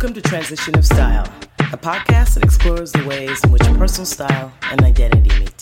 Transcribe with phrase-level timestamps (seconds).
[0.00, 1.24] Welcome to Transition of Style,
[1.58, 5.60] a podcast that explores the ways in which personal style and identity meet.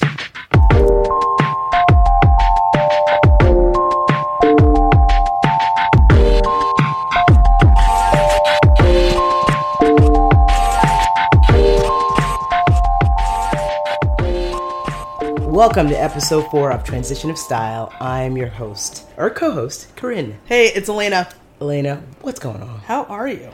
[15.48, 17.90] Welcome to episode four of Transition of Style.
[18.00, 20.38] I'm your host, or co host, Corinne.
[20.44, 21.26] Hey, it's Elena.
[21.58, 22.80] Elena, what's going on?
[22.80, 23.50] How are you?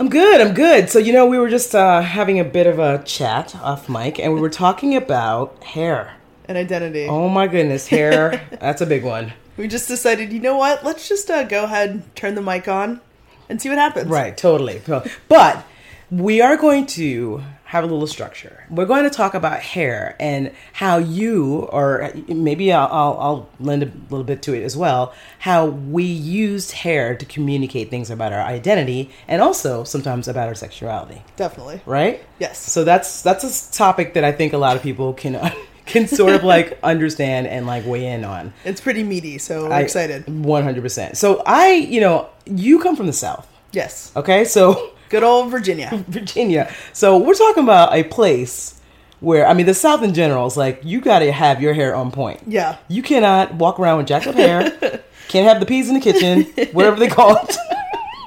[0.00, 0.40] I'm good.
[0.40, 0.88] I'm good.
[0.88, 4.18] So you know, we were just uh, having a bit of a chat off mic,
[4.18, 6.14] and we were talking about hair.
[6.46, 7.06] And identity.
[7.06, 8.40] Oh my goodness, hair.
[8.60, 9.34] that's a big one.
[9.58, 10.82] We just decided, you know what?
[10.82, 13.02] Let's just uh, go ahead, turn the mic on,
[13.50, 14.08] and see what happens.
[14.08, 14.34] Right.
[14.34, 14.80] Totally.
[15.28, 15.66] But
[16.10, 18.64] we are going to have a little structure.
[18.68, 23.84] We're going to talk about hair and how you, or maybe I'll, I'll, I'll lend
[23.84, 28.32] a little bit to it as well, how we used hair to communicate things about
[28.32, 31.22] our identity and also sometimes about our sexuality.
[31.36, 31.80] Definitely.
[31.86, 32.24] Right?
[32.40, 32.58] Yes.
[32.58, 35.52] So that's that's a topic that I think a lot of people can
[35.86, 38.52] can sort of like understand and like weigh in on.
[38.64, 40.26] It's pretty meaty, so I'm excited.
[40.26, 41.14] 100%.
[41.14, 43.46] So I, you know, you come from the South.
[43.70, 44.10] Yes.
[44.16, 44.44] Okay?
[44.44, 45.90] So Good old Virginia.
[46.08, 46.72] Virginia.
[46.92, 48.80] So we're talking about a place
[49.20, 51.94] where I mean the South in general is like you got to have your hair
[51.94, 52.40] on point.
[52.46, 52.76] Yeah.
[52.88, 54.70] You cannot walk around with jacked up hair.
[55.28, 57.56] Can't have the peas in the kitchen, whatever they call it.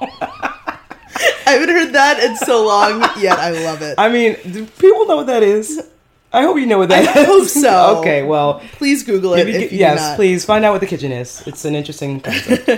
[1.46, 3.94] I haven't heard that in so long, yet I love it.
[3.98, 5.86] I mean, do people know what that is?
[6.32, 7.26] I hope you know what that I is.
[7.26, 7.96] hope so.
[8.00, 11.12] okay, well, Please Google it maybe- if you yes, please find out what the kitchen
[11.12, 11.46] is.
[11.46, 12.68] It's an interesting concept.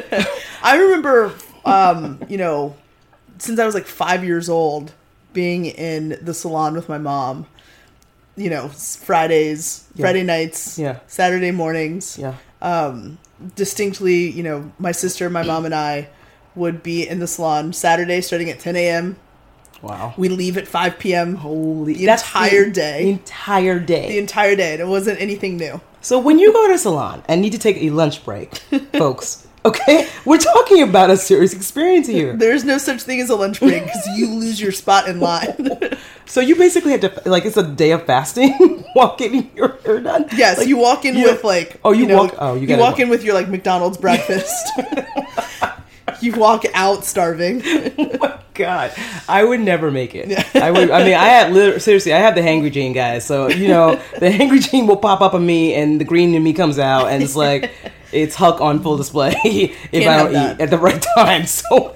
[0.62, 1.32] I remember,
[1.64, 2.74] um, you know,
[3.38, 4.92] since I was like five years old,
[5.32, 7.46] being in the salon with my mom.
[8.38, 10.02] You know, Fridays, Yeah.
[10.04, 10.98] Friday nights, Yeah.
[11.06, 12.18] Saturday mornings.
[12.18, 12.34] yeah.
[12.62, 13.18] um,
[13.54, 16.08] distinctly, you know, my sister, my mom, and I
[16.54, 19.16] would be in the salon Saturday starting at 10 a.m.
[19.82, 20.14] Wow.
[20.16, 21.34] We leave at 5 p.m.
[21.36, 23.08] Holy the entire the day.
[23.10, 24.08] entire day.
[24.08, 25.80] the entire day, and it wasn't anything new.
[26.00, 28.54] So when you go to a salon and need to take a lunch break,
[28.94, 32.34] folks, okay, we're talking about a serious experience here.
[32.36, 35.56] There's no such thing as a lunch break because you lose your spot in line.
[36.28, 38.50] So you basically have to like it's a day of fasting
[38.94, 40.26] while getting your hair done.
[40.34, 42.94] yes, Like, you walk in with like Oh, you know, walk- oh, you you walk
[42.94, 42.98] walk.
[43.00, 44.72] in with your like McDonald's breakfast.
[46.20, 47.62] you walk out starving.
[47.64, 48.92] Oh my god,
[49.28, 50.56] I would never make it.
[50.56, 50.90] I would.
[50.90, 53.24] I mean, I had seriously, I have the hangry gene, guys.
[53.24, 56.42] So you know, the hangry gene will pop up on me, and the green in
[56.42, 57.70] me comes out, and it's like
[58.16, 60.56] it's Hulk on full display if Can't I don't that.
[60.56, 61.44] eat at the right time.
[61.46, 61.94] So.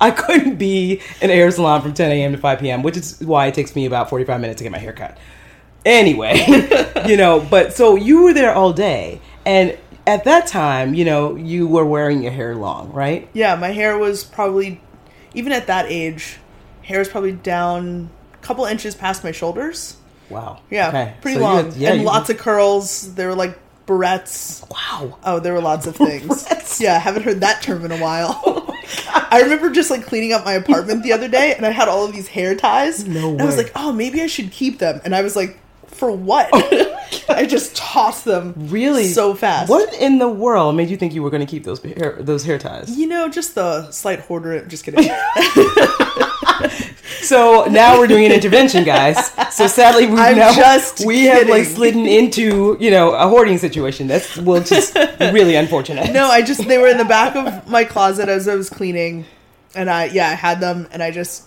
[0.00, 2.30] I couldn't be in a hair salon from 10 a.m.
[2.30, 4.78] to 5 p.m., which is why it takes me about 45 minutes to get my
[4.78, 5.18] hair cut.
[5.84, 6.44] Anyway,
[7.08, 11.34] you know, but so you were there all day, and at that time, you know,
[11.34, 13.28] you were wearing your hair long, right?
[13.32, 14.80] Yeah, my hair was probably,
[15.34, 16.38] even at that age,
[16.82, 19.96] hair was probably down a couple inches past my shoulders.
[20.30, 20.60] Wow.
[20.70, 21.14] Yeah, Okay.
[21.22, 21.64] pretty So you long.
[21.64, 23.14] had- yeah, and you- lots of curls.
[23.16, 23.58] They were like
[23.88, 24.68] barrettes.
[24.70, 25.18] Wow.
[25.24, 26.44] Oh, there were lots of things.
[26.44, 26.78] Barrettes?
[26.80, 28.42] Yeah, I haven't heard that term in a while.
[29.10, 31.88] Oh I remember just like cleaning up my apartment the other day and I had
[31.88, 33.06] all of these hair ties.
[33.06, 35.02] No I was like, oh, maybe I should keep them.
[35.04, 36.48] And I was like, for what?
[37.30, 39.04] Oh I just tossed them Really?
[39.08, 39.68] so fast.
[39.68, 42.44] What in the world made you think you were going to keep those hair those
[42.44, 42.96] hair ties?
[42.96, 44.64] You know, just the slight hoarder.
[44.64, 45.04] Just kidding.
[47.28, 49.18] So now we're doing an intervention, guys.
[49.54, 51.74] So sadly, we I'm now just we have like kidding.
[51.76, 54.06] slidden into you know a hoarding situation.
[54.06, 56.10] That's well, just really unfortunate.
[56.10, 59.26] No, I just they were in the back of my closet as I was cleaning,
[59.74, 61.44] and I yeah I had them, and I just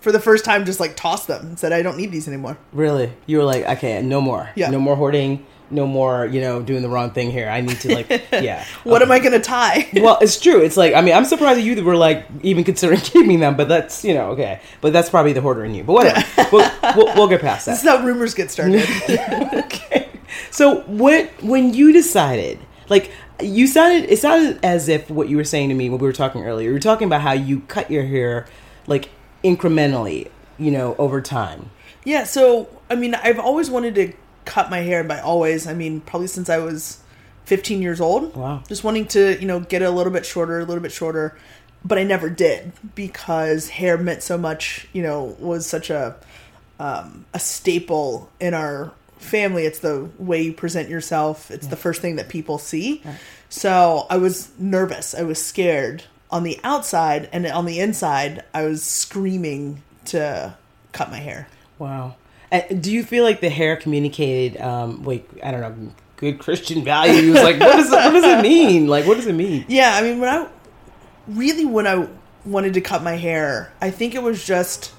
[0.00, 2.56] for the first time just like tossed them and said I don't need these anymore.
[2.72, 4.70] Really, you were like, okay, no more, Yeah.
[4.70, 7.48] no more hoarding, no more, you know, doing the wrong thing here.
[7.48, 8.64] I need to like, yeah.
[8.84, 9.88] What am I gonna tie?
[9.94, 10.60] well, it's true.
[10.60, 13.68] It's like I mean, I'm surprised that you were like even considering keeping them, but
[13.68, 14.60] that's you know okay.
[14.80, 15.84] But that's probably the hoarder in you.
[15.84, 17.72] But whatever, we'll, we'll, we'll get past that.
[17.72, 18.86] This is how rumors get started.
[19.08, 20.08] okay.
[20.50, 22.58] So what when you decided,
[22.88, 23.10] like
[23.40, 26.12] you sounded, it sounded as if what you were saying to me when we were
[26.12, 26.68] talking earlier.
[26.68, 28.46] You were talking about how you cut your hair
[28.86, 29.10] like
[29.42, 31.70] incrementally, you know, over time.
[32.04, 34.12] yeah, so I mean I've always wanted to
[34.44, 36.98] cut my hair, and by always I mean probably since I was
[37.44, 38.34] 15 years old.
[38.36, 38.62] Wow.
[38.68, 41.36] Just wanting to you know get a little bit shorter, a little bit shorter,
[41.84, 44.88] but I never did because hair meant so much.
[44.92, 46.16] You know, was such a
[46.78, 49.64] um, a staple in our family.
[49.64, 51.50] It's the way you present yourself.
[51.50, 53.02] It's the first thing that people see.
[53.48, 55.14] So I was nervous.
[55.14, 60.56] I was scared on the outside, and on the inside, I was screaming to
[60.92, 61.46] cut my hair.
[61.78, 62.16] Wow.
[62.52, 66.84] And do you feel like the hair communicated, um, like I don't know, good Christian
[66.84, 67.34] values?
[67.34, 68.86] Like, what does it, what does it mean?
[68.86, 69.64] Like, what does it mean?
[69.68, 70.46] Yeah, I mean, when I
[71.26, 72.06] really when I
[72.44, 74.92] wanted to cut my hair, I think it was just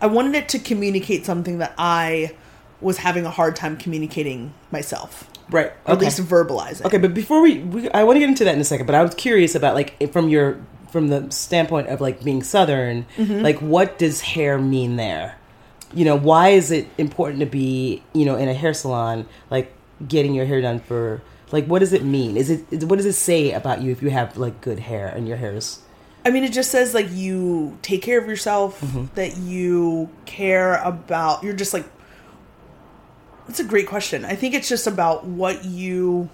[0.00, 2.34] I wanted it to communicate something that I
[2.80, 5.72] was having a hard time communicating myself, Right.
[5.86, 6.84] or at least verbalizing.
[6.86, 8.86] Okay, but before we, we I want to get into that in a second.
[8.86, 10.58] But I was curious about like from your
[10.90, 13.40] from the standpoint of like being Southern, Mm-hmm.
[13.42, 15.36] like what does hair mean there?
[15.94, 19.72] You know, why is it important to be you know in a hair salon like
[20.06, 22.36] getting your hair done for like what does it mean?
[22.36, 25.28] Is it what does it say about you if you have like good hair and
[25.28, 25.80] your hair is
[26.24, 29.06] I mean, it just says like you take care of yourself, mm-hmm.
[29.14, 31.42] that you care about.
[31.42, 31.84] You're just like.
[33.46, 34.24] That's a great question.
[34.24, 36.30] I think it's just about what you.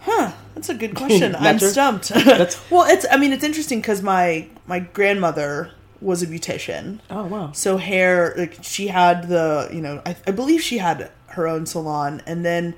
[0.00, 0.32] Huh.
[0.54, 1.36] That's a good question.
[1.36, 2.08] I'm stumped.
[2.08, 3.06] That's- well, it's.
[3.10, 7.00] I mean, it's interesting because my my grandmother was a beautician.
[7.10, 11.10] oh wow So hair, like she had the, you know, I, I believe she had
[11.28, 12.74] her own salon, and then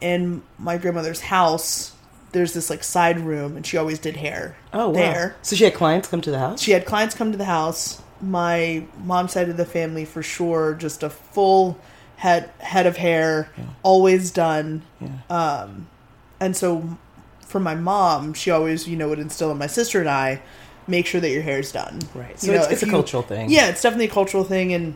[0.00, 1.92] in my grandmother's house,
[2.32, 4.56] there's this like side room, and she always did hair.
[4.72, 5.36] oh wow there.
[5.42, 8.02] so she had clients come to the house She had clients come to the house.
[8.20, 11.78] My mom's side of the family, for sure, just a full
[12.16, 13.50] head head of hair,
[13.82, 14.82] always done.
[15.00, 15.08] Yeah.
[15.30, 15.88] Um,
[16.40, 16.98] and so
[17.46, 20.42] for my mom, she always, you know, would instill in my sister and I,
[20.86, 22.00] make sure that your hair's done.
[22.14, 22.30] Right.
[22.30, 23.50] You So it's- if it's a cultural thing.
[23.50, 24.94] Yeah, it's definitely a cultural thing, and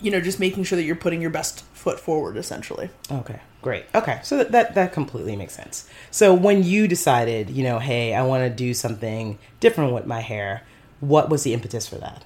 [0.00, 2.90] you know, just making sure that you're putting your best foot forward, essentially.
[3.10, 3.84] Okay, great.
[3.94, 5.88] Okay, so that, that that completely makes sense.
[6.10, 10.20] So when you decided, you know, hey, I want to do something different with my
[10.20, 10.62] hair,
[11.00, 12.24] what was the impetus for that?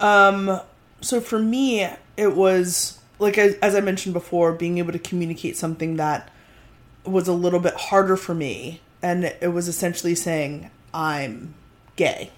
[0.00, 0.60] Um,
[1.00, 5.56] so for me, it was like as, as I mentioned before, being able to communicate
[5.56, 6.30] something that
[7.04, 11.54] was a little bit harder for me, and it was essentially saying I'm
[11.98, 12.30] gay.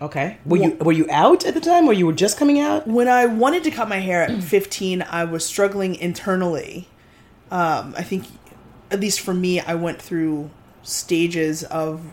[0.00, 2.86] Okay, were you were you out at the time, or you were just coming out?
[2.86, 6.86] When I wanted to cut my hair at 15, I was struggling internally.
[7.50, 8.26] Um, I think,
[8.90, 10.50] at least for me, I went through
[10.82, 12.12] stages of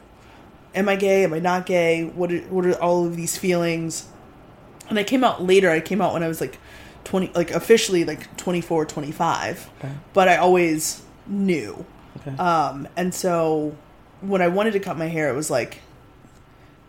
[0.74, 1.24] am I gay?
[1.24, 2.06] Am I not gay?
[2.06, 4.08] What are, what are all of these feelings?
[4.90, 5.70] And I came out later.
[5.70, 6.60] I came out when I was like
[7.04, 9.70] 20, like officially like 24, 25.
[9.80, 9.94] Okay.
[10.14, 11.86] But I always knew.
[12.18, 12.36] Okay.
[12.38, 13.76] Um, and so
[14.22, 15.80] when I wanted to cut my hair, it was like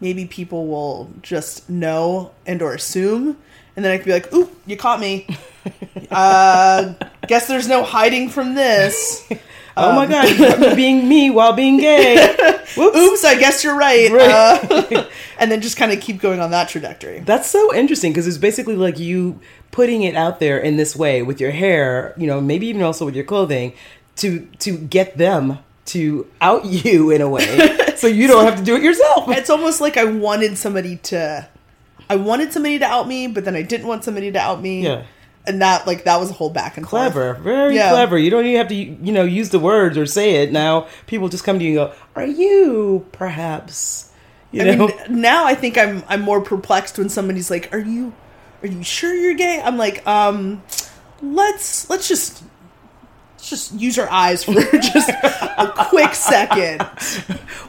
[0.01, 3.37] maybe people will just know and or assume,
[3.77, 5.27] and then I could be like, "Oop, you caught me."
[6.11, 6.95] uh,
[7.27, 9.27] guess there's no hiding from this.
[9.77, 12.17] oh Um, my god, you got me being me while being gay.
[12.77, 12.97] Whoops.
[12.97, 14.11] Oops, I guess you're right.
[14.11, 14.31] Right.
[14.31, 15.05] Uh,
[15.39, 17.21] and then just kind of keep going on that trajectory.
[17.21, 21.23] That's so interesting because it's basically like you putting it out there in this way
[21.23, 23.73] with your hair, you know, maybe even also with your clothing,
[24.17, 28.65] to to get them to out you in a way, so you don't have to
[28.65, 29.29] do it yourself.
[29.31, 31.47] It's almost like I wanted somebody to,
[32.09, 34.83] I wanted somebody to out me, but then I didn't want somebody to out me.
[34.85, 35.05] Yeah.
[35.47, 37.13] And that like that was a whole back and forth.
[37.13, 37.91] Clever, very Yeah.
[37.91, 38.17] clever.
[38.17, 40.51] You don't even have to, you know, use the words or say it.
[40.53, 44.11] Now people just come to you and go, "Are you perhaps?"
[44.53, 47.79] You I know, mean, now I think I'm I'm more perplexed when somebody's like, "Are
[47.79, 48.15] you,
[48.63, 50.63] are you sure you're gay?" I'm like, um,
[51.21, 52.43] let's let's just
[53.49, 56.87] just use our eyes for just a quick second.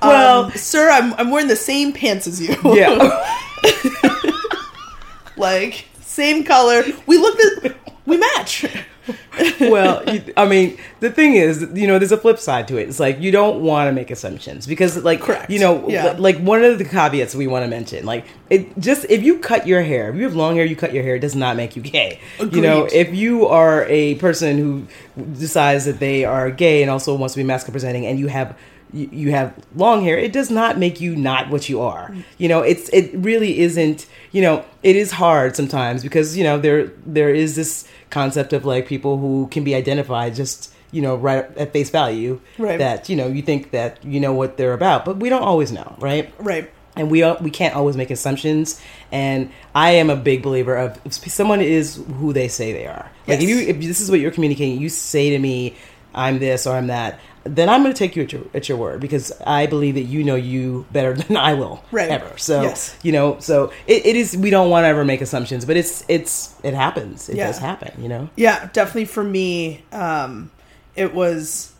[0.01, 2.56] Well- Um, sir, I'm I'm wearing the same pants as you.
[2.66, 3.25] yeah.
[5.38, 6.83] like same color.
[7.07, 7.75] We look the
[8.06, 8.66] we match.
[9.59, 12.87] well, you- I mean, the thing is, you know, there's a flip side to it.
[12.89, 15.49] It's like you don't want to make assumptions because, like, Correct.
[15.49, 16.15] you know, Yeah.
[16.17, 19.67] like one of the caveats we want to mention, like, it just if you cut
[19.67, 21.75] your hair, if you have long hair, you cut your hair, it does not make
[21.75, 22.19] you gay.
[22.39, 24.88] You know, if you are a person who
[25.33, 28.55] decides that they are gay and also wants to be masculine presenting, and you have
[28.94, 32.13] you you have long hair, it does not make you not what you are.
[32.38, 34.06] You know, it's it really isn't.
[34.32, 38.65] You know, it is hard sometimes because you know there there is this concept of
[38.65, 42.77] like people who can be identified just you know right at face value Right.
[42.80, 45.72] that you know you think that you know what they're about, but we don't always
[45.72, 46.34] know, right?
[46.39, 46.70] Right.
[46.96, 48.80] and we we can't always make assumptions.
[49.12, 53.10] And I am a big believer of if someone is who they say they are.
[53.27, 55.75] Like if you if this is what you're communicating, you say to me,
[56.13, 58.77] "I'm this" or "I'm that," then I'm going to take you at your at your
[58.77, 62.09] word because I believe that you know you better than I will Right.
[62.09, 62.37] ever.
[62.37, 62.95] So Yes.
[63.03, 64.35] you know, so it, it is.
[64.35, 67.29] We don't want to ever make assumptions, but it's it's it happens.
[67.29, 67.47] It Yeah.
[67.47, 67.91] does happen.
[68.01, 68.29] You know.
[68.35, 70.51] Yeah, definitely for me, um,
[70.95, 71.71] it was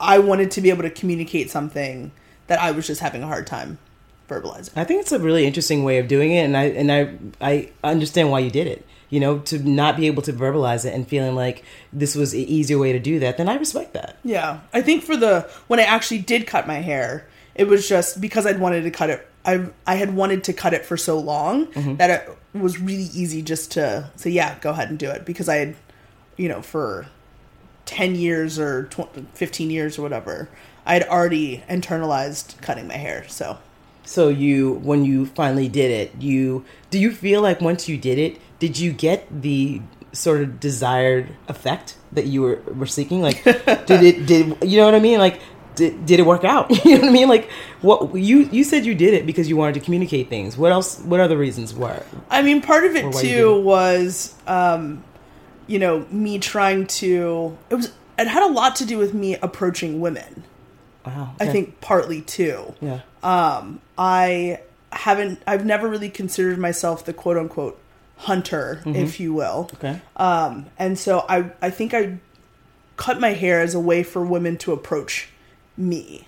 [0.00, 2.12] I wanted to be able to communicate something
[2.46, 3.78] that I was just having a hard time
[4.28, 4.70] verbalizing.
[4.76, 7.70] I think it's a really interesting way of doing it, and I and I I
[7.82, 8.84] understand why you did it.
[9.10, 12.40] You know, to not be able to verbalize it and feeling like this was an
[12.40, 14.18] easier way to do that, then I respect that.
[14.22, 18.20] Yeah, I think for the when I actually did cut my hair, it was just
[18.20, 19.26] because I'd wanted to cut it.
[19.44, 21.96] I I had wanted to cut it for so long mm-hmm.
[21.96, 25.48] that it was really easy just to say, yeah, go ahead and do it because
[25.48, 25.76] I had,
[26.36, 27.06] you know, for
[27.86, 30.50] ten years or tw- fifteen years or whatever,
[30.84, 33.24] I had already internalized cutting my hair.
[33.28, 33.58] So
[34.04, 38.18] So you, when you finally did it, you do you feel like once you did
[38.18, 39.80] it, did you get the
[40.12, 43.22] sort of desired effect that you were, were seeking?
[43.22, 45.18] Like, did it did you know what I mean?
[45.18, 45.40] Like,
[45.74, 46.70] did, did it work out?
[46.84, 47.28] you know what I mean?
[47.28, 47.50] Like,
[47.82, 50.56] what you you said you did it because you wanted to communicate things.
[50.56, 50.98] What else?
[51.00, 52.02] What other reasons were?
[52.30, 53.62] I mean, part of it Or why you too it.
[53.62, 55.04] was, um,
[55.66, 57.56] you know, me trying to.
[57.70, 57.92] It was.
[58.18, 60.42] It had a lot to do with me approaching women.
[61.06, 62.74] Wow, I think partly too.
[62.80, 63.00] yeah.
[63.22, 64.60] Um, I
[64.90, 65.40] haven't.
[65.46, 67.80] I've never really considered myself the quote unquote
[68.18, 68.94] hunter, Mm-hmm.
[68.96, 69.70] if you will.
[69.74, 70.00] Okay.
[70.16, 71.50] Um, and so I.
[71.62, 72.18] I think I
[72.96, 75.28] cut my hair as a way for women to approach
[75.76, 76.26] me,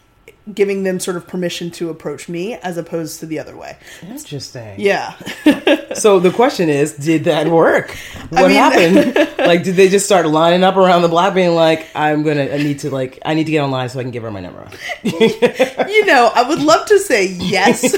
[0.54, 3.76] giving them sort of permission to approach me as opposed to the other way.
[4.02, 4.78] Interesting.
[4.78, 5.14] Yeah.
[5.92, 7.90] So the question is, did that work?
[8.28, 9.38] What mean- happened?
[9.38, 12.58] like, did they just start lining up around the block, being like, "I'm gonna, I
[12.58, 14.68] need to, like, I need to get online so I can give her my number."
[15.02, 17.92] you know, I would love to say yes.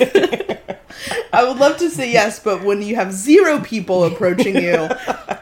[1.33, 4.89] I would love to say yes, but when you have zero people approaching you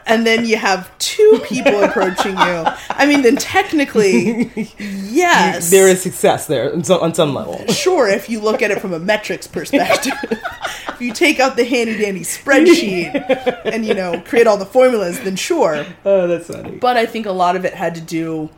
[0.05, 5.69] and then you have two people approaching you, I mean, then technically, yes.
[5.69, 7.65] there is success there on some, on some level.
[7.67, 10.13] Sure, if you look at it from a metrics perspective.
[10.23, 15.19] if you take out the handy dandy spreadsheet and, you know, create all the formulas,
[15.21, 15.85] then sure.
[16.05, 16.77] Oh, that's funny.
[16.77, 18.49] But I think a lot of it had to do,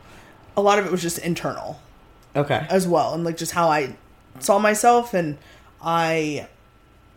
[0.56, 1.80] a lot of it was just internal.
[2.36, 2.66] Okay.
[2.68, 3.94] as well and like just how I
[4.40, 5.38] saw myself and
[5.80, 6.48] I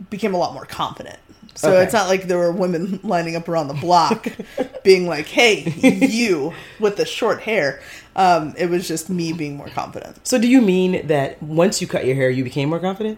[0.09, 1.19] became a lot more confident.
[1.55, 1.83] So Okay.
[1.83, 4.27] it's not like there were women lining up around the block
[4.83, 5.63] being like, "Hey,
[6.07, 7.79] you with the short hair."
[8.15, 10.25] Um, it was just me being more confident.
[10.27, 13.17] So, do you mean that once you cut your hair, you became more confident?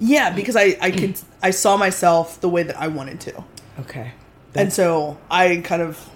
[0.00, 3.44] Yeah, because I I could I saw myself the way that I wanted to.
[3.80, 4.12] Okay.
[4.54, 6.08] and so I kind of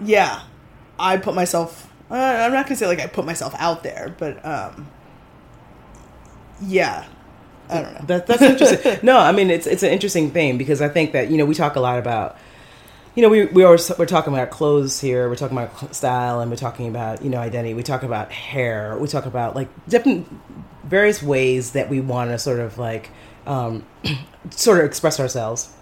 [0.00, 0.42] yeah,
[0.98, 4.14] I put myself uh, I'm not going to say like I put myself out there,
[4.18, 4.88] but um
[6.62, 7.04] yeah.
[7.68, 8.00] I don't know.
[8.06, 8.98] That, that's interesting.
[9.02, 11.54] no, I mean it's it's an interesting thing because I think that you know we
[11.54, 12.38] talk a lot about
[13.14, 16.50] you know we we always we're talking about clothes here, we're talking about style, and
[16.50, 17.74] we're talking about you know identity.
[17.74, 18.96] We talk about hair.
[18.98, 20.28] We talk about like different
[20.84, 23.10] various ways that we want to sort of like
[23.46, 23.84] um,
[24.50, 25.72] sort of express ourselves.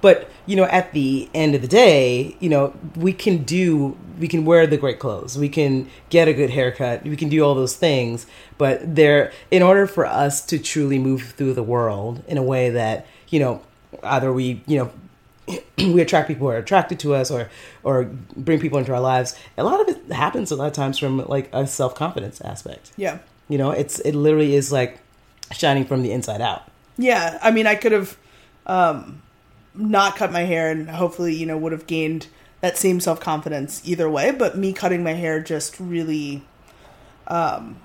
[0.00, 4.28] But you know, at the end of the day, you know, we can do, we
[4.28, 7.54] can wear the great clothes, we can get a good haircut, we can do all
[7.54, 8.26] those things.
[8.58, 12.70] But there, in order for us to truly move through the world in a way
[12.70, 13.62] that you know,
[14.02, 17.48] either we, you know, we attract people who are attracted to us, or
[17.82, 18.04] or
[18.36, 19.38] bring people into our lives.
[19.56, 22.92] A lot of it happens a lot of times from like a self confidence aspect.
[22.96, 23.18] Yeah.
[23.48, 24.98] You know, it's it literally is like
[25.52, 26.68] shining from the inside out.
[26.98, 28.16] Yeah, I mean, I could have
[28.66, 29.22] um,
[29.76, 32.28] not cut my hair and hopefully, you know, would have gained
[32.60, 34.30] that same self confidence either way.
[34.30, 36.44] But me cutting my hair just really,
[37.26, 37.76] um,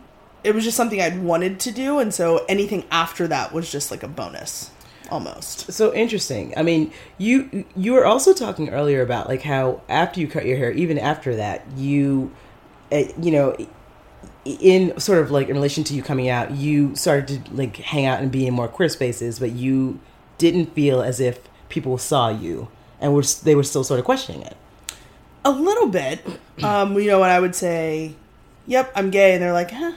[0.43, 3.91] it was just something I'd wanted to do, and so anything after that was just
[3.91, 4.71] like a bonus,
[5.09, 5.71] almost.
[5.71, 6.53] So interesting.
[6.57, 10.57] I mean, you you were also talking earlier about like how after you cut your
[10.57, 12.31] hair, even after that, you,
[12.91, 13.55] uh, you know,
[14.45, 18.05] in sort of like in relation to you coming out, you started to like hang
[18.05, 19.99] out and be in more queer spaces, but you
[20.37, 21.39] didn't feel as if
[21.71, 22.67] people saw you
[22.99, 24.55] and were they were still sort of questioning it.
[25.43, 26.23] A little bit,
[26.63, 28.13] um, you know, when I would say,
[28.67, 29.93] "Yep, I'm gay," and they're like, "Huh."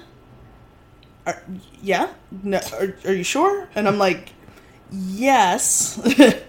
[1.27, 1.43] Are,
[1.83, 2.09] yeah,
[2.43, 3.67] no, are, are you sure?
[3.75, 4.35] And I'm like,
[4.93, 5.99] yes,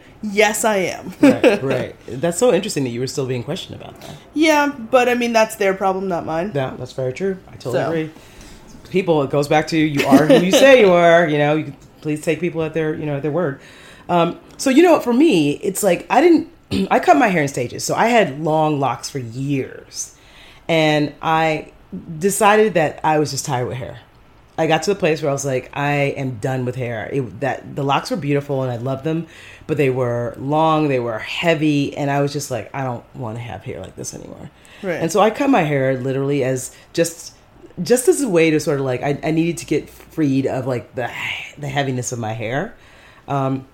[0.22, 1.14] yes, I am.
[1.22, 1.96] Right, right.
[2.08, 4.16] That's so interesting that you were still being questioned about that.
[4.34, 6.52] Yeah, but I mean that's their problem, not mine.
[6.54, 7.38] Yeah, that's very true.
[7.48, 7.90] I totally So.
[7.90, 8.12] agree.
[8.90, 11.28] People, it goes back to you are who you say you are.
[11.28, 13.62] You know, you can please take people at their you know at their word.
[14.10, 16.50] Um, so you know, for me, it's like I didn't.
[16.92, 20.16] I cut my hair in stages, so I had long locks for years,
[20.68, 21.72] and I
[22.20, 24.00] decided that I was just tired with hair.
[24.58, 27.10] I got to the place where I was like, I am done with hair.
[27.12, 29.28] It, that the locks were beautiful and I loved them,
[29.68, 33.36] but they were long, they were heavy, and I was just like, I don't want
[33.36, 34.50] to have hair like this anymore.
[34.82, 34.94] Right.
[34.94, 37.34] And so I cut my hair literally as just
[37.84, 40.66] just as a way to sort of like I, I needed to get freed of
[40.66, 41.12] like the
[41.58, 42.76] the heaviness of my hair.
[43.28, 43.68] Um,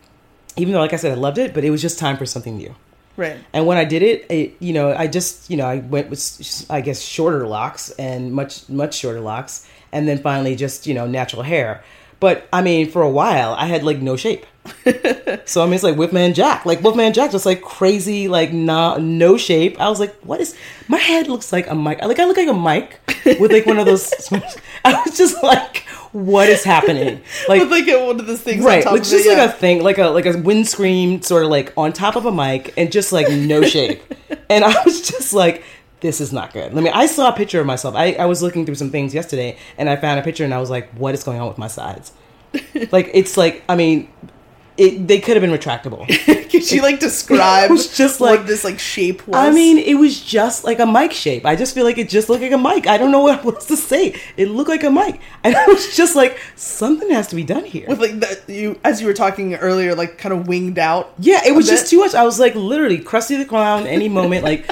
[0.58, 2.58] even though, like I said, I loved it, but it was just time for something
[2.58, 2.75] new.
[3.17, 3.38] Right.
[3.53, 6.65] And when I did it, it, you know, I just, you know, I went with,
[6.70, 11.08] I guess, shorter locks and much, much shorter locks, and then finally just, you know,
[11.08, 11.84] natural hair.
[12.22, 14.46] But I mean, for a while, I had like no shape.
[15.46, 19.01] so I mean, it's like Wolfman Jack, like Wolfman Jack, just like crazy, like not
[19.01, 19.81] no shape.
[19.81, 20.55] I was like, what is?
[20.88, 22.00] My head looks like a mic.
[22.00, 23.00] Like I look like a mic
[23.39, 24.13] with like one of those.
[24.86, 27.22] I was just like, what is happening?
[27.48, 29.46] Like like one of those things, right On top like of just it, like yeah.
[29.46, 32.74] a thing like a like a windscreen sort of like on top of a mic
[32.77, 34.01] and just like no shape
[34.50, 35.63] and i was just like
[36.01, 38.41] this is not good i mean i saw a picture of myself I, I was
[38.41, 41.13] looking through some things yesterday and i found a picture and i was like what
[41.13, 42.12] is going on with my sides
[42.91, 44.10] like it's like I mean,
[44.78, 46.08] it they could have been retractable.
[46.51, 49.38] Could you like describe It was just what like- this like shape was?
[49.38, 51.46] I mean, it was just like a mic shape.
[51.46, 52.88] I just feel like it just looked like a mic.
[52.88, 54.16] I don't know what else to say.
[54.36, 57.63] It looked like a mic, and I was just like, something has to be done
[57.66, 57.86] here.
[57.88, 61.13] with like the, you as you were talking earlier, like kind of winged out.
[61.20, 61.90] Yeah, it was just bit.
[61.92, 62.13] too much.
[62.13, 64.70] I was like literally Krusty the Clown any moment, like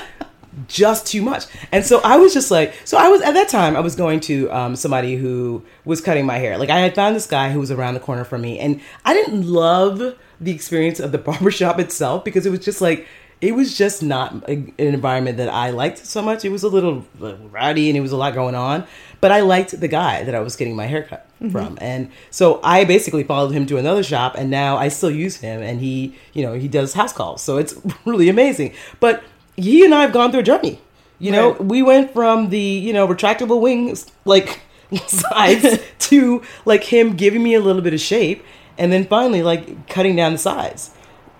[0.67, 1.45] just too much.
[1.71, 4.19] And so I was just like, so I was at that time I was going
[4.21, 6.57] to um, somebody who was cutting my hair.
[6.57, 9.13] Like I had found this guy who was around the corner from me, and I
[9.13, 13.07] didn't love the experience of the barbershop itself because it was just like
[13.41, 16.43] it was just not a, an environment that I liked so much.
[16.43, 18.85] It was a little rowdy and it was a lot going on,
[19.21, 22.83] but I liked the guy that I was getting my haircut from, and so I
[22.83, 26.43] basically followed him to another shop, and now I still use him, and he, you
[26.43, 27.75] know, he does house calls, so it's
[28.05, 28.73] really amazing.
[28.99, 29.23] But
[29.59, 30.79] he and I have gone through a journey.
[31.19, 31.65] You know, Right.
[31.65, 34.61] we went from the you know retractable wings like
[35.07, 38.43] sides to like him giving me a little bit of shape,
[38.77, 40.91] and then finally like cutting down the sides.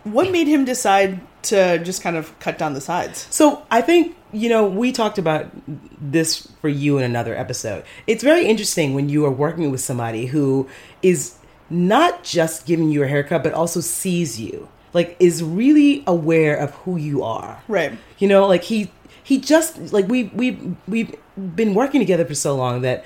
[0.04, 3.28] What made him decide to just kind of cut down the sides?
[3.30, 5.48] So I think you know we talked about
[6.00, 7.84] this for you in another episode.
[8.06, 10.68] It's very interesting when you are working with somebody who
[11.02, 11.36] is
[11.70, 16.72] not just giving you a haircut, but also sees you, like is really aware of
[16.72, 17.62] who you are.
[17.67, 17.93] Right.
[18.17, 18.91] You know, like he
[19.24, 21.15] he just like we we we've
[21.55, 23.05] been working together for so long that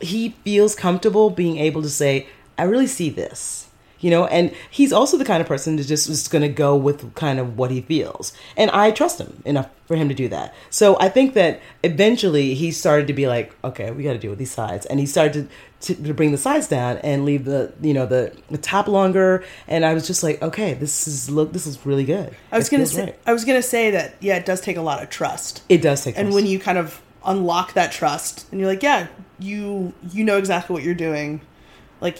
[0.00, 2.26] he feels comfortable being able to say,
[2.58, 3.69] "I really see this."
[4.00, 6.74] You know, and he's also the kind of person that just is going to go
[6.74, 10.28] with kind of what he feels, and I trust him enough for him to do
[10.28, 10.54] that.
[10.70, 14.30] So I think that eventually he started to be like, "Okay, we got to deal
[14.30, 17.44] with these sides," and he started to, to, to bring the sides down and leave
[17.44, 19.44] the you know the, the top longer.
[19.68, 22.68] And I was just like, "Okay, this is look, this is really good." I was
[22.68, 23.18] It gonna say right.
[23.26, 25.62] I was gonna say that yeah, it does take a lot of trust.
[25.68, 26.34] it does take, and trust.
[26.34, 29.06] when you kind of unlock that trust and you're like yeah
[29.38, 31.38] you you know exactly what you're doing
[32.00, 32.16] like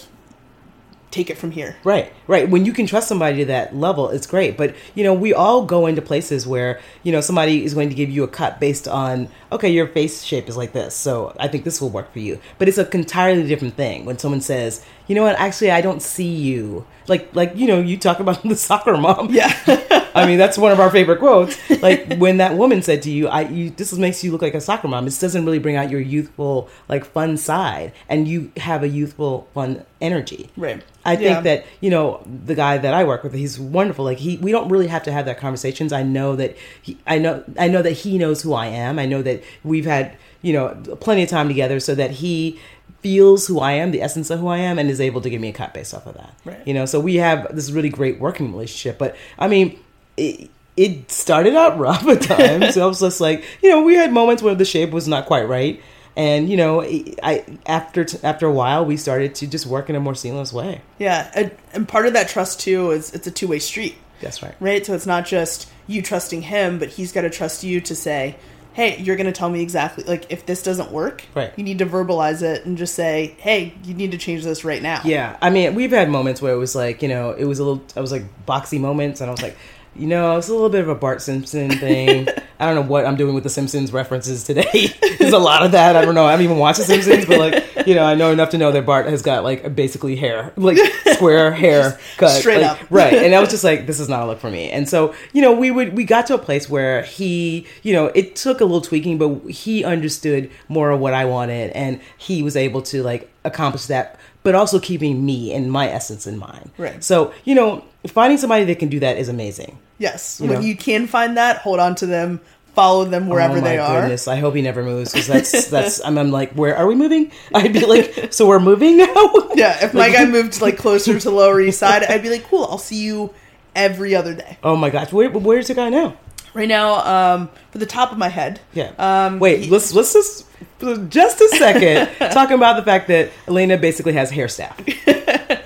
[1.11, 2.49] take it from here Right, right.
[2.49, 4.57] When you can trust somebody to that level, it's great.
[4.57, 7.95] But you know, we all go into places where you know somebody is going to
[7.95, 11.49] give you a cut based on okay, your face shape is like this, so I
[11.49, 12.39] think this will work for you.
[12.59, 16.01] But it's a entirely different thing when someone says, you know what, actually, I don't
[16.01, 16.87] see you.
[17.09, 19.35] Like, like you know, you talk about the soccer mom.
[19.35, 19.51] yeah
[20.15, 21.55] I mean, that's one of our favorite quotes.
[21.83, 24.61] Like when that woman said to you, "I, you, this makes you look like a
[24.61, 28.83] soccer mom." This doesn't really bring out your youthful, like fun side, and you have
[28.85, 30.51] a youthful, fun energy.
[30.57, 30.83] Right.
[31.05, 31.41] I think Yeah.
[31.43, 34.05] that you know the guy that I work with, he's wonderful.
[34.05, 35.93] Like he, we don't really have to have that conversations.
[35.93, 38.99] I know that he, I know, I know that he knows who I am.
[38.99, 40.69] I know that we've had you know
[41.01, 42.59] plenty of time together, so that he
[43.03, 45.41] feels who I am, the essence of who I am, and is able to give
[45.41, 46.35] me a cut based off of that.
[46.45, 46.61] Right.
[46.67, 48.99] You know, so we have this really great working relationship.
[48.99, 49.79] But I mean,
[50.17, 52.75] it, it started out rough at times.
[52.75, 55.27] so I was just like, you know, we had moments where the shape was not
[55.27, 55.81] quite right.
[56.17, 60.01] And you know, I after after a while, we started to just work in a
[60.01, 60.83] more seamless way.
[60.99, 64.55] yeah and, and part of that trust too is it's a two-way street That's right.
[64.61, 67.95] right so it's not just you trusting him but he's got to trust you to
[67.95, 68.37] say
[68.73, 71.53] hey you're going to tell me exactly like if this doesn't work Right.
[71.57, 74.83] you need to verbalize it and just say hey you need to change this right
[74.83, 77.59] now Yeah, I mean, we've had moments where it was like, you know, it was
[77.59, 79.57] a little, I was like boxy moments, and I was like,
[79.97, 82.29] you know, it's a little bit of a Bart Simpson thing.
[82.61, 84.89] I don't know what I'm doing with the Simpsons references today.
[85.19, 85.97] There's a lot of that.
[85.97, 86.27] I don't know.
[86.27, 88.71] I haven't even watched the Simpsons, but like, you know, I know enough to know
[88.71, 90.77] that Bart has got like basically hair, like
[91.15, 92.91] square hair cut, straight like, up.
[92.91, 93.15] right?
[93.15, 94.71] And I was just like, this is not a look for me.
[94.71, 98.07] And so, you know, we would we got to a place where he, you know,
[98.15, 102.43] it took a little tweaking, but he understood more of what I wanted, and he
[102.43, 106.71] was able to like accomplish that, but also keeping me and my essence in mind.
[106.79, 107.03] Right.
[107.05, 109.79] So, you know, finding somebody that can do that is amazing.
[109.99, 110.67] yes You when know.
[110.67, 112.41] you can find that hold on to them
[112.75, 114.29] follow them wherever oh my they are goodness!
[114.29, 116.05] I hope he never moves because that's that's.
[116.05, 117.33] I'm, I'm like, where are we moving?
[117.55, 119.15] I'd be like, so we're moving now.
[119.57, 122.65] Yeah, if my guy moved like closer to Lower East Side, I'd be like, cool,
[122.71, 123.35] I'll see you
[123.75, 124.57] every other day.
[124.63, 126.17] Oh my gosh, where, where's the guy now?
[126.55, 128.91] Right now, um, for the top of my head, Yeah.
[128.99, 130.47] Um, Wait, he- let's let's just
[130.79, 134.77] for just a second talking about the fact that Elena basically has hair staff.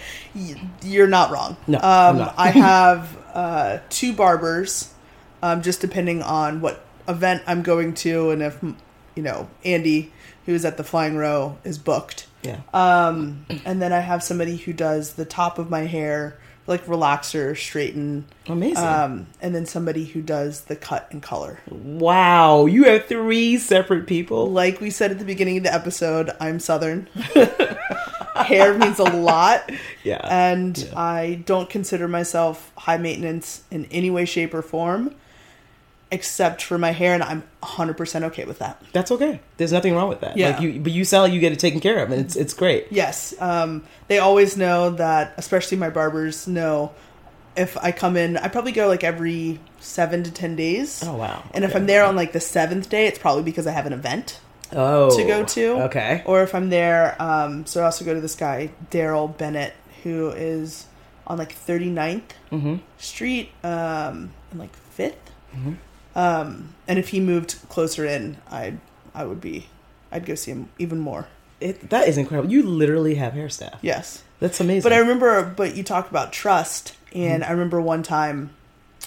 [0.83, 1.57] you're not wrong.
[1.67, 2.35] No, um, not.
[2.37, 4.93] I have uh, two barbers,
[5.43, 10.13] um, just depending on what event I'm going to, and if you know Andy,
[10.47, 12.27] who's at the Flying Row, is booked.
[12.43, 12.61] Yeah.
[12.75, 17.57] Um, and then I have somebody who does the top of my hair, like relaxer,
[17.57, 18.25] straighten.
[18.49, 18.85] Amazing.
[18.85, 21.61] Um, and then somebody who does the cut and color.
[21.71, 24.51] wow, you have three separate people.
[24.51, 27.07] Like we said at the beginning of the episode, I'm Southern.
[28.37, 29.71] Hair means a lot.
[30.03, 30.21] Yeah.
[30.31, 31.01] And Yeah.
[31.01, 35.15] I don't consider myself high maintenance in any way, shape, or form.
[36.11, 38.81] Except for my hair, and I'm 100% okay with that.
[38.93, 39.41] That's okay.
[39.57, 40.37] There's nothing wrong with that.
[40.37, 40.51] Yeah.
[40.51, 42.55] Like you, but you sound like you get it taken care of, and it's it's
[42.55, 42.87] great.
[42.91, 46.93] Yes, um, they always know that, especially my barbers know
[47.57, 51.03] if I come in, I probably go like every seven to 10 days.
[51.07, 51.43] Oh wow.
[51.53, 53.93] And if I'm there on like the seventh day, it's probably because I have an
[53.93, 54.41] event
[54.73, 55.83] oh to go to.
[55.85, 56.23] Okay.
[56.27, 60.31] Or if I'm there, um, so I also go to this guy, Daryl Bennett, who
[60.31, 60.87] is
[61.27, 62.77] on like 39th Mm-hmm.
[62.99, 65.15] Street um, and like 5th.
[65.57, 65.77] Mhm.
[66.15, 68.75] Um, and if he moved closer in, I
[69.15, 69.69] I would be,
[70.13, 71.27] I'd go see him even more.
[71.61, 72.51] It, that is incredible.
[72.51, 73.79] You literally have hair staff.
[73.81, 74.23] Yes.
[74.41, 74.83] That's amazing.
[74.83, 77.49] But I remember, but you talked about trust, and Mm-hmm.
[77.51, 78.51] I remember one time.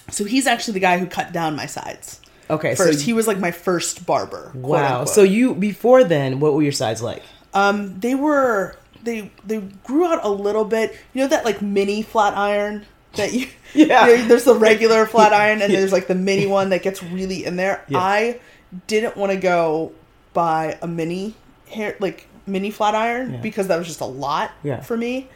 [0.09, 2.75] So he's actually the guy who cut down my sides okay.
[2.75, 2.99] first.
[2.99, 4.51] so he was like my first barber.
[4.55, 5.03] wow.
[5.05, 7.21] So you before then, what were your sides like?
[7.53, 10.95] um, they were they they grew out a little bit.
[11.13, 12.85] You know that like mini flat iron
[13.17, 14.07] that you Yeah.
[14.07, 17.03] you know, there's the regular flat iron and there's like the mini one that gets
[17.03, 17.83] really in there.
[17.87, 17.99] Yeah.
[17.99, 18.39] I
[18.87, 19.91] didn't want to go
[20.33, 21.35] buy a mini
[21.69, 23.41] hair like mini flat iron Yeah.
[23.41, 24.81] because that was just a lot Yeah.
[24.81, 25.27] for me.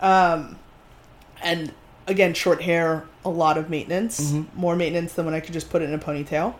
[0.00, 0.58] Um,
[1.42, 1.72] and
[2.06, 4.58] again, short hair, a lot of maintenance, Mm-hmm.
[4.60, 6.54] more maintenance than when I could just put it in a ponytail.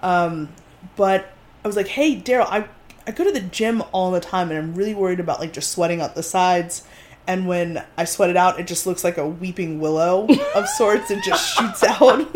[0.00, 0.48] Um,
[0.96, 1.30] but
[1.64, 2.64] I was like, hey, Daryl, I
[3.06, 5.70] I go to the gym all the time, and I'm really worried about like just
[5.72, 6.84] sweating out the sides.
[7.26, 11.10] And when I sweat it out, it just looks like a weeping willow of sorts.
[11.10, 12.26] and just shoots out,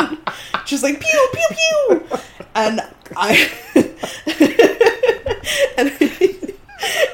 [0.66, 2.18] just like pew pew pew.
[2.54, 2.80] And
[3.16, 3.50] I
[5.76, 6.52] and I,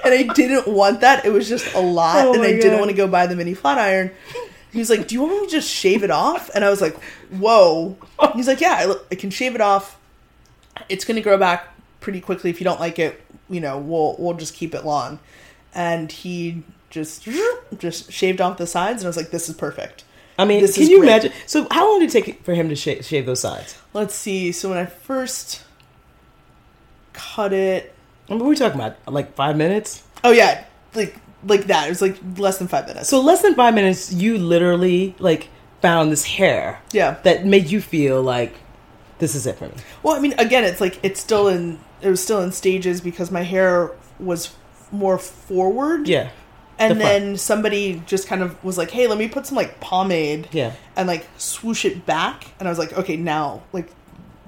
[0.04, 1.24] and I didn't want that.
[1.24, 3.54] It was just a lot, Oh and I didn't want to go buy the mini
[3.54, 4.10] flat iron.
[4.72, 6.80] He was like, "Do you want me to just shave it off?" And I was
[6.80, 6.96] like,
[7.30, 7.96] "Whoa."
[8.34, 9.98] He's like, "Yeah, I, I can shave it off.
[10.88, 11.68] It's going to grow back
[12.00, 12.50] pretty quickly.
[12.50, 15.18] If you don't like it, you know, we'll we'll just keep it long."
[15.74, 17.26] And he just
[17.78, 20.04] just shaved off the sides, and I was like, "This is perfect."
[20.38, 21.08] I mean, This can is you great.
[21.08, 21.32] imagine?
[21.46, 23.76] So how long did it take for him to shave, shave those sides?
[23.92, 24.50] Let's see.
[24.52, 25.62] So when I first
[27.12, 27.92] cut it,
[28.28, 28.96] I mean, what are we talking about?
[29.06, 30.02] Like five minutes?
[30.24, 31.86] oh yeah, like like that.
[31.86, 33.08] It was like less than five minutes.
[33.08, 35.48] So less than five minutes, you literally like
[35.80, 37.18] found this hair yeah.
[37.24, 38.54] that made you feel like
[39.18, 39.74] this is it for me.
[40.02, 43.30] Well, I mean, again, it's like it's still in it was still in stages because
[43.30, 44.54] my hair was
[44.90, 46.08] more forward.
[46.08, 46.30] Yeah,
[46.82, 49.80] And the then somebody just kind of was like, "Hey, let me put some like
[49.80, 50.72] pomade yeah.
[50.96, 53.90] and like swoosh it back." And I was like, "Okay, now like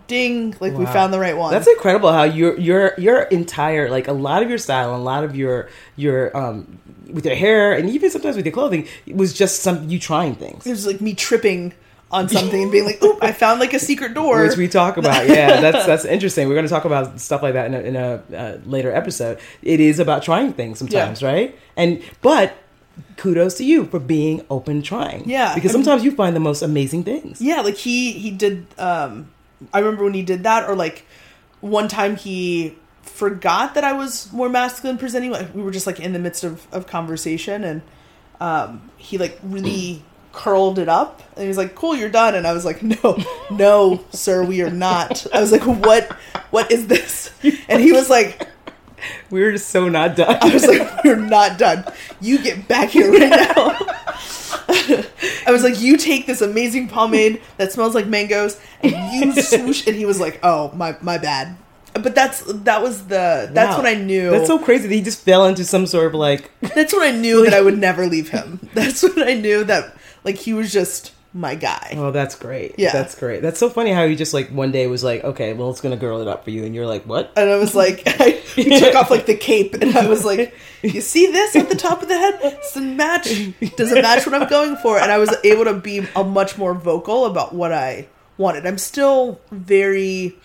[0.07, 4.09] ding, like we found the right one." That's incredible how your your your entire like
[4.09, 6.79] a lot of your style and a lot of your your um
[7.11, 10.66] with your hair and even sometimes with your clothing was just some you trying things.
[10.66, 11.73] it was like me tripping
[12.14, 14.96] on something and being like, "Oop, I found like a secret door." which we talk
[14.96, 15.29] about.
[15.29, 16.48] Yeah, that's that's interesting.
[16.48, 19.38] We're going to talk about stuff like that in a, in a uh, later episode.
[19.62, 21.59] It is about trying things sometimes, right?
[21.77, 22.57] And but
[23.16, 25.29] kudos to you for being open trying.
[25.29, 27.40] Yeah, because I mean- sometimes you find the most amazing things.
[27.40, 28.66] Yeah, like he he did.
[28.79, 29.31] Um,
[29.72, 31.05] I remember when he did that, or like
[31.61, 35.31] one time he forgot that I was more masculine presenting.
[35.31, 37.83] Like we were just like in the midst of of conversation, and
[38.40, 40.03] um, he like really
[40.35, 43.16] curled it up, and he was like, "Cool, you're done." And I was like, "No,
[43.51, 46.12] no, sir, we are not." I was like, "What?
[46.51, 47.31] What is this?"
[47.68, 48.49] And he was like.
[49.29, 50.38] We were just so not done.
[50.40, 51.85] I was like, "We're not done.
[52.23, 53.77] You get back here right now."
[55.47, 59.87] I was like, "You take this amazing pomade that smells like mangoes, and you swoosh."
[59.87, 61.57] And he was like, "Oh, my my bad."
[61.92, 63.83] But that's that was the that's Wow.
[63.85, 66.51] when I knew That's so crazy that he just fell into some sort of like
[66.75, 68.59] that's when I knew that I would never leave him.
[68.75, 69.94] That's when I knew that
[70.25, 71.95] like he was just my guy.
[71.97, 72.77] Oh, that's great.
[72.79, 72.93] Yeah.
[72.93, 73.43] That's great.
[73.43, 75.97] That's so funny how he just like one day was like, okay, well, it's gonna
[75.97, 77.33] girl it up for you, and you're like, what?
[77.37, 80.55] And I was like, I, he took off like the cape, and I was like,
[80.83, 82.41] "You see this at the top of the head?
[82.41, 83.25] Does it match?
[83.77, 86.57] Does it match what I'm going for?" And I was able to be a much
[86.57, 88.07] more vocal about what I
[88.39, 88.65] wanted.
[88.65, 90.37] I'm still very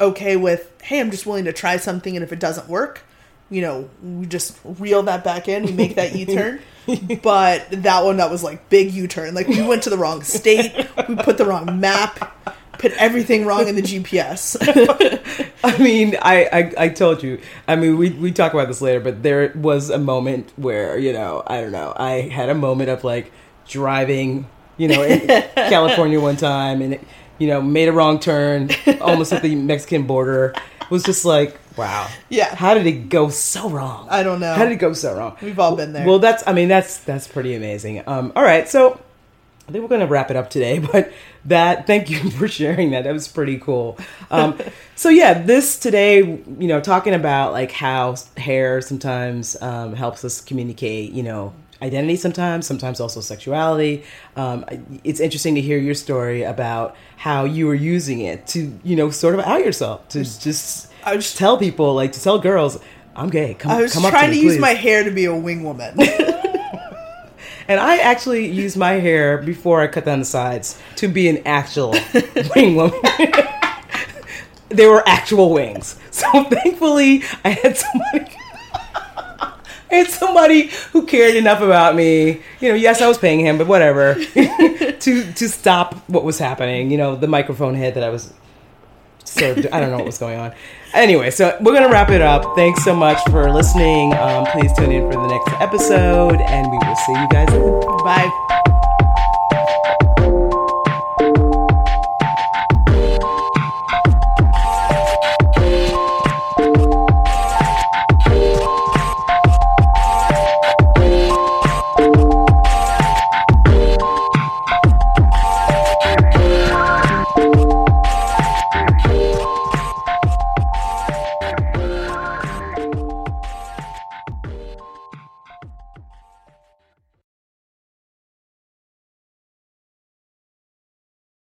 [0.00, 3.02] okay with, "Hey, I'm just willing to try something, and if it doesn't work,
[3.50, 6.60] you know, we just reel that back in, we make that U-turn."
[7.22, 9.34] but that one, that was like big U-turn.
[9.34, 10.72] Like we went to the wrong state,
[11.08, 14.56] we put the wrong map, put everything wrong in the GPS.
[15.64, 17.40] I mean, I, I I told you.
[17.68, 21.12] I mean, we we talk about this later, but there was a moment where you
[21.12, 23.30] know, I don't know, I had a moment of like
[23.68, 27.04] driving, you know, in California one time, and it,
[27.38, 30.54] you know, made a wrong turn, almost at the Mexican border.
[30.90, 32.54] Was just like, wow, Yeah.
[32.54, 34.08] How did it go so wrong?
[34.10, 34.54] I don't know.
[34.54, 35.36] How did it go so wrong?
[35.40, 36.06] We've all been there.
[36.06, 38.02] Well, that's I mean that's that's pretty amazing.
[38.06, 39.00] Um, all right, so
[39.68, 41.12] I think we're going to wrap it up today, but
[41.44, 43.04] that thank you for sharing that.
[43.04, 43.98] That was pretty cool.
[44.30, 44.58] Um,
[44.96, 50.40] so yeah, this today, you know, talking about like how hair sometimes um, helps us
[50.40, 54.04] communicate, you know, identity sometimes, sometimes also sexuality.
[54.36, 54.64] Um,
[55.04, 59.10] it's interesting to hear your story about how you were using it to, you know,
[59.10, 62.78] sort of out yourself to just I was- tell people, like to tell girls,
[63.16, 63.54] I'm gay.
[63.54, 65.34] Come, I was come trying to, to, me, use please." my hair to be a
[65.34, 65.96] wing woman.
[67.68, 71.40] And I actually used my hair before I cut down the sides to be an
[71.46, 71.94] actual
[72.56, 72.98] wing woman.
[74.70, 75.96] they were actual wings.
[76.10, 78.36] So thankfully, I had somebody.
[79.92, 82.40] I had somebody who cared enough about me.
[82.60, 84.14] You know, yes, I was paying him, but whatever.
[85.00, 86.90] to to stop what was happening.
[86.90, 88.32] You know, the microphone hit that I was
[89.24, 89.66] served.
[89.66, 90.54] I don't know what was going on.
[90.92, 92.56] Anyway, so we're gonna wrap it up.
[92.56, 94.14] Thanks so much for listening.
[94.14, 97.48] Um, please tune in for the next episode, and we will see you guys.
[98.02, 98.49] Bye.